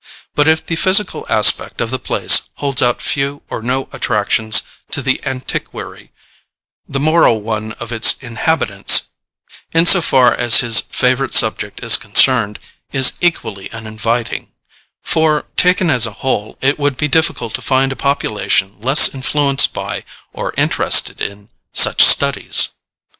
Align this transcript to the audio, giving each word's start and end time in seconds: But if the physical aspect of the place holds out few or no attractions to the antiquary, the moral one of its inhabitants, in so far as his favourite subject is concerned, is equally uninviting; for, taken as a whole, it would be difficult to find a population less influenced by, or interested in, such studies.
But 0.33 0.47
if 0.47 0.65
the 0.65 0.77
physical 0.77 1.27
aspect 1.29 1.79
of 1.79 1.91
the 1.91 1.99
place 1.99 2.49
holds 2.55 2.81
out 2.81 3.03
few 3.03 3.43
or 3.51 3.61
no 3.61 3.87
attractions 3.91 4.63
to 4.89 4.99
the 4.99 5.21
antiquary, 5.23 6.11
the 6.87 6.99
moral 6.99 7.41
one 7.43 7.73
of 7.73 7.91
its 7.91 8.13
inhabitants, 8.13 9.09
in 9.73 9.85
so 9.85 10.01
far 10.01 10.33
as 10.33 10.61
his 10.61 10.79
favourite 10.79 11.33
subject 11.33 11.83
is 11.83 11.97
concerned, 11.97 12.57
is 12.91 13.13
equally 13.21 13.69
uninviting; 13.71 14.47
for, 15.03 15.45
taken 15.55 15.91
as 15.91 16.07
a 16.07 16.11
whole, 16.25 16.57
it 16.61 16.79
would 16.79 16.97
be 16.97 17.07
difficult 17.07 17.53
to 17.53 17.61
find 17.61 17.91
a 17.91 17.95
population 17.95 18.77
less 18.81 19.13
influenced 19.13 19.71
by, 19.71 20.03
or 20.33 20.51
interested 20.57 21.21
in, 21.21 21.49
such 21.73 22.01
studies. 22.03 22.69